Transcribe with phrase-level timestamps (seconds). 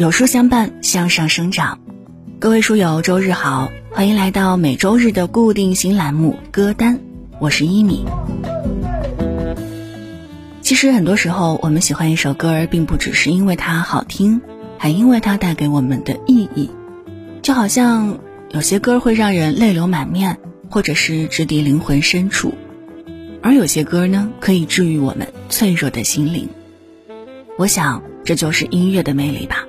[0.00, 1.78] 有书相伴，向上生长。
[2.38, 6.98] 各位书友，周日好，欢迎来到每周日的固定新栏目歌单，
[7.38, 8.06] 我是一米。
[10.62, 14.40] 其实很多时候，我们喜欢一首歌儿，并不只是因为它好听，
[14.78, 16.70] 还因为它带给我们的意义。
[17.42, 18.20] 就好像
[18.52, 20.38] 有些歌会让人泪流满面，
[20.70, 22.54] 或者是直抵灵魂深处，
[23.42, 26.48] 而有些歌呢，可以治愈我们脆弱的心灵。
[27.58, 29.66] 我想，这就是音乐的魅力吧。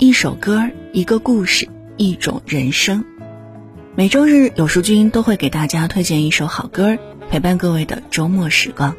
[0.00, 0.62] 一首歌，
[0.94, 1.68] 一个故事，
[1.98, 3.04] 一种人生。
[3.94, 6.96] 每周日有书君都会给大家推荐一首好歌，
[7.28, 8.96] 陪伴各位的周末时光。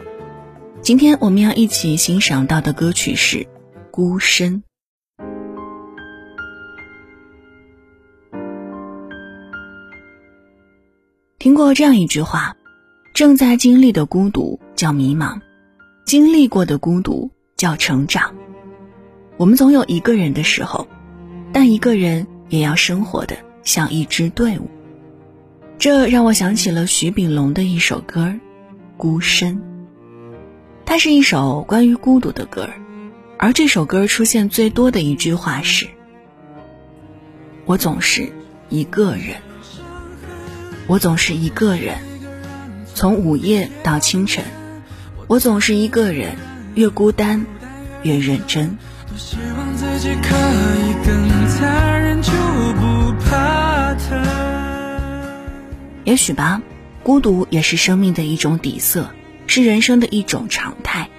[0.83, 3.37] 今天我们要一起欣赏到的歌曲是
[3.89, 4.61] 《孤身》。
[11.39, 12.55] 听过这样一句话：
[13.15, 15.41] 正在经历的孤独叫迷茫，
[16.05, 17.31] 经历过的孤独。
[17.57, 18.33] 叫成长。
[19.41, 20.87] 我们总有一个人的时候，
[21.51, 24.69] 但一个人也要生活的像一支队伍。
[25.79, 28.25] 这让我想起了徐秉龙的一首歌
[28.97, 29.55] 《孤身》。
[30.85, 32.69] 它是一首关于孤独的歌，
[33.39, 35.87] 而这首歌出现最多的一句话是
[37.65, 38.31] ：“我总是
[38.69, 39.37] 一个人，
[40.85, 41.97] 我总是一个人，
[42.93, 44.43] 从午夜到清晨，
[45.25, 46.35] 我总是一个人。”
[46.75, 47.43] 越孤单，
[48.03, 48.77] 越认真。
[56.03, 56.61] 也许吧，
[57.03, 59.11] 孤独也是生命的一种底色，
[59.47, 61.09] 是人生的一种常态。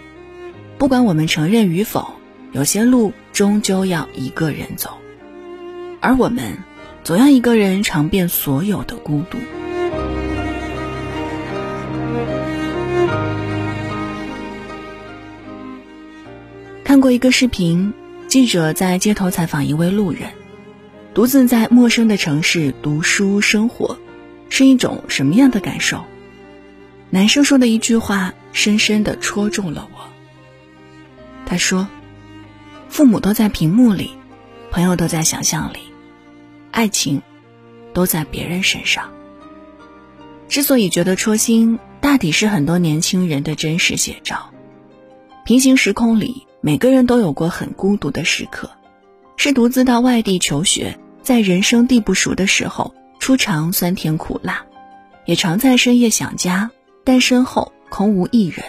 [0.79, 2.15] 不管我们承认与否，
[2.53, 4.99] 有些路终究要一个人走，
[6.01, 6.59] 而我们
[7.05, 9.39] 总要一个人尝遍所有的孤独。
[17.13, 17.93] 一个视频，
[18.27, 20.31] 记者在街头采访一位路人，
[21.13, 23.99] 独自在陌生的城市读书生活，
[24.49, 26.05] 是一种什么样的感受？
[27.11, 30.09] 男生说的一句话深深的戳中了我。
[31.45, 31.87] 他说
[32.89, 34.13] ：“父母都在屏幕里，
[34.71, 35.81] 朋友都在想象里，
[36.71, 37.21] 爱情
[37.93, 39.13] 都在别人身上。”
[40.49, 44.51] 之所以觉得戳心，大抵是很多年轻人的真实写照。
[45.45, 46.47] 平行时空里。
[46.65, 48.71] 每个人都有过很孤独的时刻，
[49.37, 54.65] 是独自到外地求学，在人生地不熟的时候，初尝酸甜苦辣，
[55.25, 56.71] 也常在深夜想家，
[57.03, 58.65] 但身后空无一人，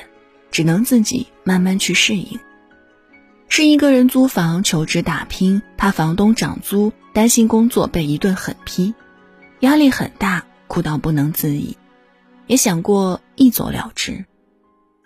[0.49, 2.39] 只能自己慢慢去适应。
[3.47, 8.91] 是一个人租房求职打拼，怕房东涨租，担心工作被一顿狠批，
[9.59, 11.77] 压力很大，哭到不能自已，
[12.47, 14.25] 也想过一走了之，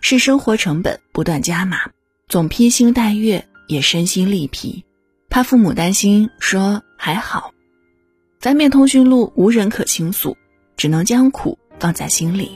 [0.00, 1.80] 是生活成本不断加码。
[2.28, 4.84] 总披星戴月，也身心力疲，
[5.30, 7.54] 怕父母担心，说还好。
[8.38, 10.36] 翻遍通讯录，无人可倾诉，
[10.76, 12.50] 只能将苦放在心里。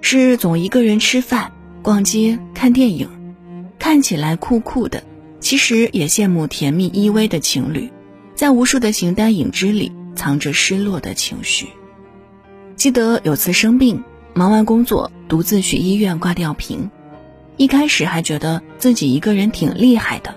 [0.00, 3.08] 是总一个人吃饭、逛街、看电影，
[3.78, 5.04] 看起来酷酷的，
[5.38, 7.88] 其实也羡慕甜蜜依偎的情侣，
[8.34, 11.68] 在无数的形单影只里藏着失落的情绪。
[12.74, 14.02] 记得有次生病，
[14.34, 16.90] 忙完工作，独自去医院挂吊瓶。
[17.56, 20.34] 一开始还觉得自己一个人挺厉害的，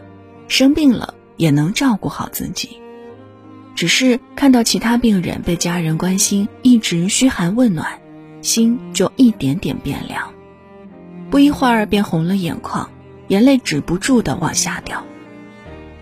[0.47, 2.77] 生病了也能照顾好自己。
[3.75, 7.99] 只是看到其他病人被家人关心，一直嘘寒问暖，
[8.41, 10.33] 心就一点点变凉。
[11.29, 12.89] 不一会儿便红了眼眶，
[13.27, 15.03] 眼泪止不住的往下掉。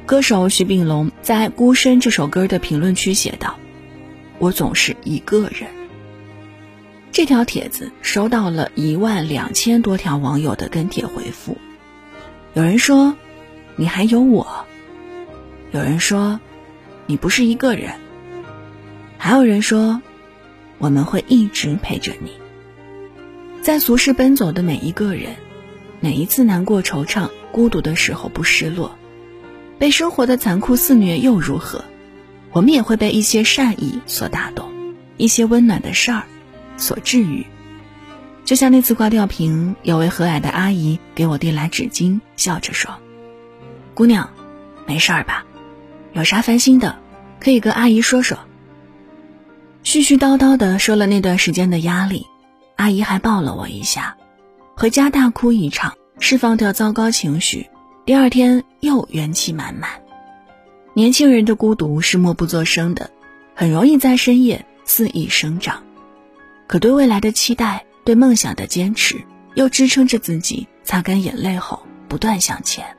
[0.05, 3.55] 歌手徐秉龙在《孤身》这首歌的评论区写道
[4.37, 5.69] ：“我总是一个人。”
[7.13, 11.59] 这条帖子收到了一万两千多条网友的跟帖回复，
[12.55, 13.15] 有人说
[13.77, 14.65] ：“你还有我。”
[15.71, 16.39] 有人说
[17.05, 17.91] ：“你不是一个人。”
[19.19, 20.01] 还有人说
[20.79, 22.31] ：“我们会一直陪着你。”
[23.61, 25.35] 在俗世奔走的每一个人，
[25.99, 28.97] 每一次难过、惆怅、孤独的时候不失落，
[29.77, 31.85] 被生活的残酷肆虐又如何？
[32.51, 34.71] 我们也会被一些善意所打动，
[35.17, 36.23] 一些温暖的事儿。
[36.77, 37.45] 所治愈，
[38.45, 42.91] 就像那次挂吊瓶，有位和蔼的阿姨给我递来纸巾，笑着说
[43.93, 44.29] ：“姑娘，
[44.85, 45.45] 没事儿吧？
[46.13, 46.97] 有啥烦心的，
[47.39, 48.37] 可以跟阿姨说说。”
[49.83, 52.25] 絮絮叨叨的说了那段时间的压力，
[52.77, 54.15] 阿姨还抱了我一下，
[54.75, 57.69] 回家大哭一场，释放掉糟糕情绪，
[58.05, 59.89] 第二天又元气满满。
[60.93, 63.11] 年轻人的孤独是默不作声的，
[63.55, 65.82] 很容易在深夜肆意生长。
[66.73, 69.21] 可对未来的期待，对梦想的坚持，
[69.53, 72.97] 又支撑着自己擦干眼泪后不断向前。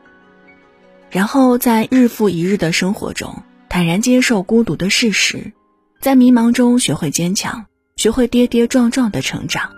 [1.10, 5.52] 然后在日复一日的生活中，坦然接受孤独的事实，
[5.98, 7.66] 在迷茫中学会坚强，
[7.96, 9.68] 学会跌跌撞撞的成长。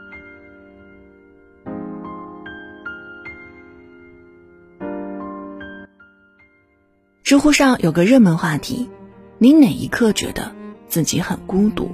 [7.25, 8.91] 知乎上有个热门话题：
[9.39, 10.55] 你哪一刻觉得
[10.87, 11.91] 自己很孤独？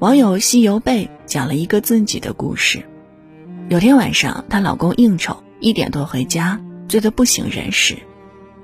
[0.00, 2.82] 网友西游贝讲了一个自己的故事。
[3.68, 6.58] 有天晚上，她老公应酬，一点多回家，
[6.88, 7.98] 醉得不省人事。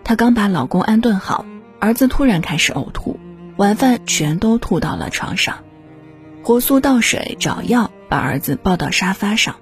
[0.03, 1.45] 她刚把老公安顿好，
[1.79, 3.21] 儿子突然开始呕吐，
[3.59, 5.59] 晚饭全都吐到了床上。
[6.43, 9.57] 火速倒水找药，把儿子抱到沙发上，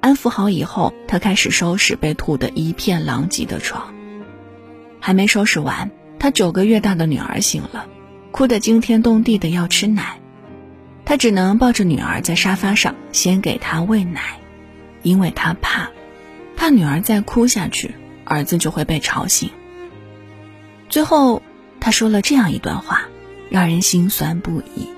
[0.00, 3.92] 安抚好以后，她开始收拾被吐得一片狼藉的床。
[5.00, 7.84] 还没收拾完，他九个月大的女儿醒了，
[8.30, 10.18] 哭得惊天动地的要吃奶，
[11.04, 14.38] 他只能抱着女儿在沙发上先给她喂奶，
[15.02, 15.90] 因为他怕，
[16.56, 19.50] 怕女儿再哭下去，儿子就会被吵醒。
[20.88, 21.42] 最后，
[21.78, 23.02] 他说了这样一段话，
[23.50, 24.88] 让人心酸不已。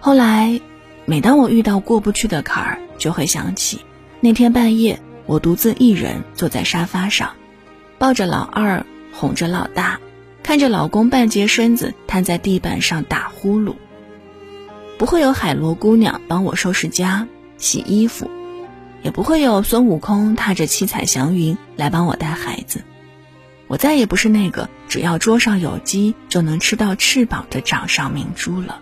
[0.00, 0.60] 后来，
[1.04, 3.80] 每当我遇到过不去的坎儿，就会想起
[4.20, 7.30] 那天半夜，我独自一人坐在沙发上。
[7.98, 10.00] 抱着老二，哄着老大，
[10.42, 13.74] 看着老公半截身子瘫在地板上打呼噜。
[14.98, 17.26] 不会有海螺姑娘帮我收拾家、
[17.58, 18.30] 洗衣服，
[19.02, 22.82] 也不会有孙悟空踏着七彩祥云来帮我带孩子。
[23.66, 28.80] 我再也不是那个只要桌上有鸡就能吃到翅膀的掌上明珠了。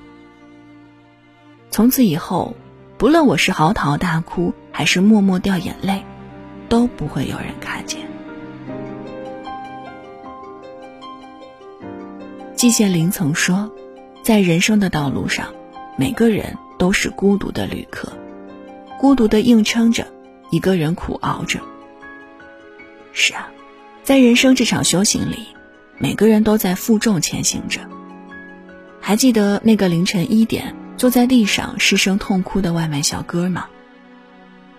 [1.71, 2.57] 从此以后，
[2.99, 6.05] 不论我是嚎啕大哭还是默默掉眼泪，
[6.69, 8.01] 都不会有人看见。
[12.55, 13.73] 季羡林曾说
[14.23, 15.55] ：“在人生的道路上，
[15.97, 18.13] 每个人都是孤独的旅客，
[18.99, 20.07] 孤独的硬撑着，
[20.51, 21.61] 一个人苦熬着。”
[23.13, 23.49] 是啊，
[24.03, 25.47] 在人生这场修行里，
[25.99, 27.81] 每个人都在负重前行着。
[29.01, 33.67] 还记得那个凌晨一点坐在地上失声痛哭的外卖小哥吗？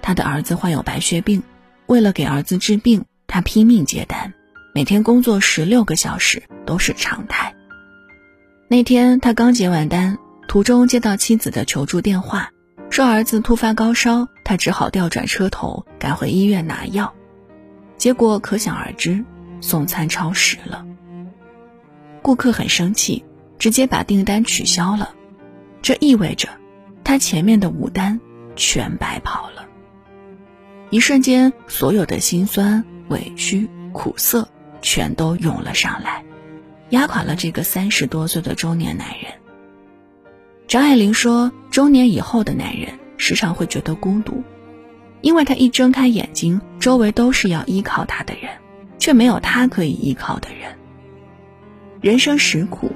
[0.01, 1.43] 他的儿子患有白血病，
[1.85, 4.33] 为了给儿子治病，他拼命接单，
[4.73, 7.53] 每天工作十六个小时都是常态。
[8.67, 10.17] 那天他刚结完单，
[10.47, 12.51] 途中接到妻子的求助电话，
[12.89, 17.13] 说儿子突发高烧，他只好调转车头赶回医院拿药，
[17.97, 19.23] 结果可想而知，
[19.61, 20.85] 送餐超时了。
[22.21, 23.25] 顾客很生气，
[23.57, 25.15] 直接把订单取消了，
[25.81, 26.47] 这意味着
[27.03, 28.19] 他前面的五单
[28.55, 29.65] 全白跑了。
[30.89, 34.47] 一瞬间，所有的辛酸、委屈、苦涩
[34.81, 36.23] 全都涌了上来。
[36.89, 39.33] 压垮了这个三十多岁的中年男人。
[40.73, 44.41] 张爱玲说：“中年以后的男人时常会觉得孤独，
[45.21, 48.49] 因为他一睁开眼睛，周围都是要依靠他的人，
[48.97, 50.75] 却没有他可以依靠的人。
[52.01, 52.91] 人生实苦，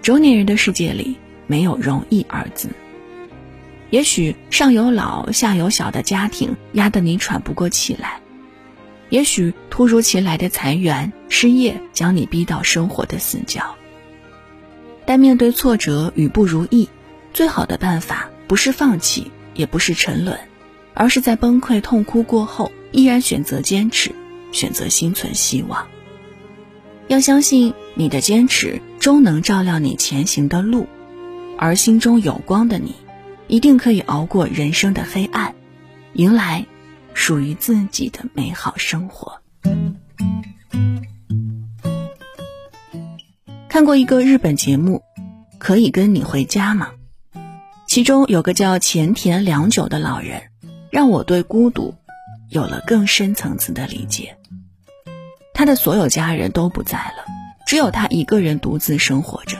[0.00, 2.70] 中年人的世界里没有容易二字。
[3.90, 8.22] 也许上有老下有小的家庭压得你喘不过气来。”
[9.10, 13.74] 也许突如其来的裁员、失业将你逼到生活的死角。
[15.04, 16.88] 但面对挫折与不如意，
[17.38, 20.36] 最好的办法不是放弃，也不是沉沦，
[20.92, 24.10] 而是在崩溃痛哭过后，依然选择坚持，
[24.50, 25.86] 选择心存希望。
[27.06, 30.88] 要相信你的坚持终能照亮你前行的路，
[31.56, 32.96] 而心中有光的你，
[33.46, 35.54] 一定可以熬过人生的黑暗，
[36.14, 36.66] 迎来。
[37.14, 39.40] 属于自己的美好生活。
[43.68, 45.04] 看过一个日本节目，
[45.58, 46.88] 可以跟你回家吗？
[47.88, 50.42] 其中有个叫前田良久的老人，
[50.90, 51.94] 让我对孤独
[52.50, 54.36] 有了更深层次的理解。
[55.54, 57.24] 他的所有家人都不在了，
[57.66, 59.56] 只有他一个人独自生活着。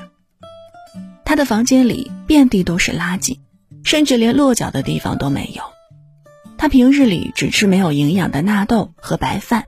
[1.25, 3.39] 他的房间里遍地都是垃圾，
[3.83, 5.63] 甚至连落脚的地方都没有。
[6.59, 9.65] 他平日里只吃没有营养的纳豆和白饭，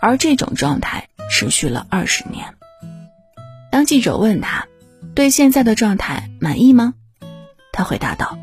[0.00, 2.52] 而这种状态持续了二十年。
[3.70, 4.66] 当记者问他
[5.14, 6.94] 对现在的状态满意吗？
[7.72, 8.38] 他回答道：“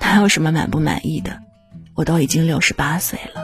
[0.00, 1.40] 哪有什么满不满意的？
[1.94, 3.42] 我都已经六十八岁了。”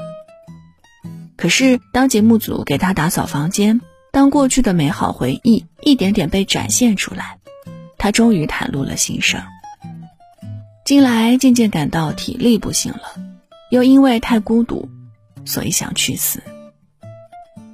[1.36, 3.80] 可是当节目组给他打扫房间，
[4.12, 7.38] 当过去的美好回忆一点点被展现出来，
[7.98, 9.42] 他终于袒露了心声。
[10.84, 13.34] 近来渐渐感到体力不行了。
[13.70, 14.88] 又因为太孤独，
[15.44, 16.40] 所以想去死。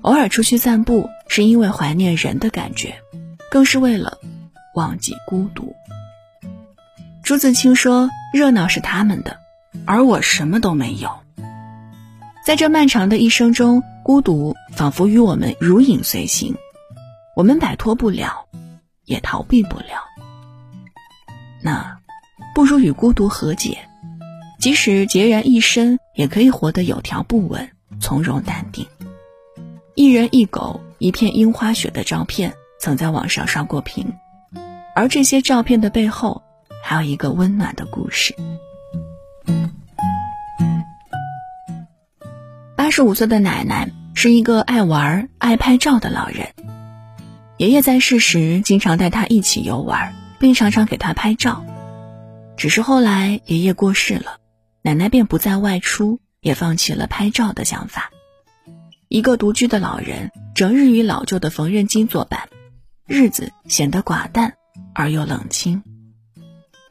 [0.01, 2.95] 偶尔出去散步，是因为怀念人的感觉，
[3.51, 4.17] 更是为了
[4.75, 5.75] 忘记孤独。
[7.31, 9.39] 朱自清说：“热闹是他们的，
[9.87, 11.11] 而我什么都没有。”
[12.45, 14.21] 在这漫长的一生中，孤。
[14.21, 16.57] 独仿佛与我们如影随形，
[17.37, 18.49] 我们摆脱不了，
[19.05, 20.09] 也逃避不了。
[21.63, 22.01] 那，
[22.53, 23.79] 不如与孤独和解，
[24.59, 27.71] 即使孑然一身，也可以活得有条不紊、
[28.01, 28.85] 从容淡定。
[29.95, 34.15] 一人一狗一片樱花雪的照片曾在网上刷过屏，
[34.97, 36.43] 而这些照片的背后，
[36.83, 38.35] 还有一个温暖的故事。
[42.77, 46.55] 八十五岁的奶奶是一个爱玩、爱拍照的老人，
[47.59, 50.15] 爷爷在世时经常带他一起游玩。
[50.41, 51.67] 并常常给他拍照，
[52.57, 54.39] 只是后来爷爷过世了，
[54.81, 58.11] 奶奶便不再外出，也放弃了拍照的想法。
[59.09, 62.49] 一个独居的老人，整日与老旧的缝纫机作伴，
[63.07, 64.55] 日子显得寡淡
[64.95, 65.83] 而又冷清。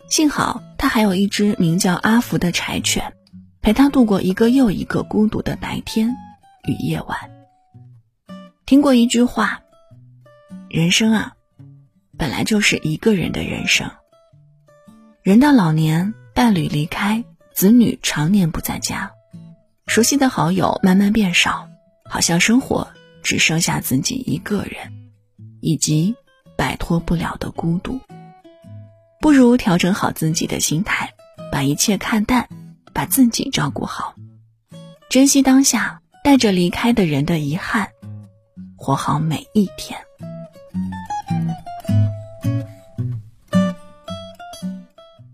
[0.09, 3.13] 幸好他还有一只名叫阿福的柴犬，
[3.61, 6.15] 陪他度过一个又一个孤独的白天
[6.67, 7.29] 与夜晚。
[8.65, 9.61] 听过一句话：
[10.69, 11.33] 人生啊。
[12.17, 13.89] 本来就是一个人的人生。
[15.23, 17.23] 人到老年，伴侣离开，
[17.53, 19.11] 子女常年不在家，
[19.87, 21.69] 熟悉的好友慢慢变少，
[22.09, 22.89] 好像生活
[23.23, 24.91] 只剩下自己一个人，
[25.61, 26.13] 以及
[26.57, 28.01] 摆脱不了的孤独。
[29.21, 31.13] 不如调整好自己的心态，
[31.51, 32.47] 把一切看淡，
[32.93, 34.15] 把自己照顾好，
[35.09, 37.89] 珍惜当下，带着离开的人的遗憾，
[38.77, 39.99] 活好每一天。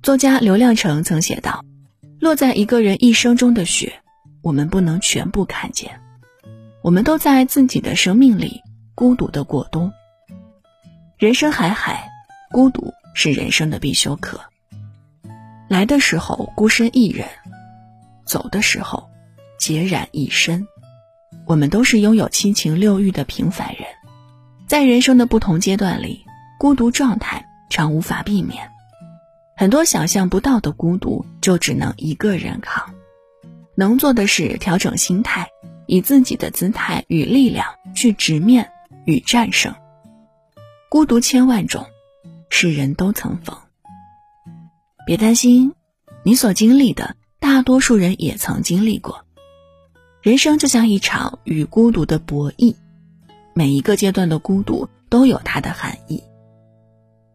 [0.02, 1.64] 作家刘亮程曾写道
[2.20, 4.02] ：“落在一个人一生中的雪，
[4.42, 6.00] 我们不能全部看见。
[6.82, 8.62] 我们都在自己的生命里
[8.94, 9.92] 孤独的过冬。
[11.18, 12.10] 人生海海，
[12.52, 14.40] 孤独是人生的必修课。
[15.68, 17.28] 来的时候孤身一人，
[18.24, 19.10] 走的时候
[19.60, 20.68] 孑然一身。
[21.48, 23.86] 我们都是拥有七情六欲的平凡人，
[24.68, 26.24] 在人生的不同阶段里，
[26.60, 28.70] 孤独状态常无法避免。”
[29.58, 32.94] 很多想象不到的孤独，就只能一个人扛。
[33.76, 35.48] 能做的是调整心态，
[35.86, 38.70] 以自己的姿态与力量去直面
[39.06, 39.74] 与战胜。
[40.90, 41.86] 孤独千万种，
[42.58, 43.58] 是人都曾逢。
[45.06, 45.74] 别担心，
[46.24, 49.26] 你所经历的，大多数人也曾经历过。
[50.22, 52.74] 人生就像一场与孤独的博弈，
[53.54, 56.24] 每一个阶段的孤独都有它的含义。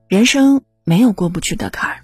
[0.09, 2.01] 人生没有过不去的坎儿。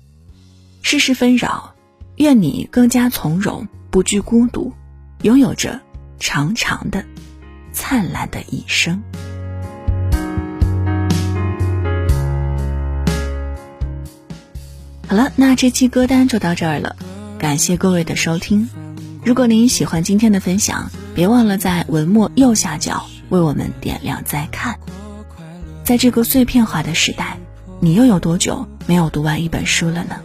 [0.83, 1.75] 世事纷扰，
[2.17, 4.75] 愿你更加从容，不惧孤独，
[5.23, 5.81] 拥有着
[6.19, 7.03] 长长的、
[7.73, 9.03] 灿烂的一生。
[15.09, 16.97] 好了，那这期歌单就到这儿了，
[17.39, 18.69] 感谢各位的收听。
[19.25, 24.81] 如果您喜欢今天的分享，别忘了在文末右下角为我们点亮再看。
[25.85, 27.39] 在这个碎片化的时代，
[27.79, 30.17] 你又有多久没有读完一本书了呢？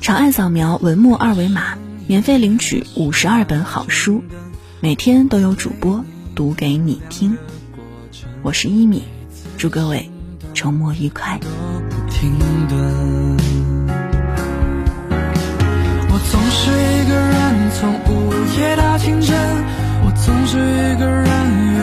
[0.00, 4.22] 长按扫描文末二维码，免费领取五十二本好书，
[4.78, 6.04] 每天都有主播
[6.36, 7.36] 读给你听。
[8.42, 9.02] 我是一米，
[9.58, 10.08] 祝各位
[10.54, 11.40] 周末愉快。
[16.62, 19.34] 是一个人从午夜到清晨，
[20.04, 21.79] 我总是一个人。